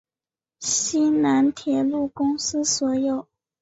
[0.61, 3.27] 西南铁路公司所有。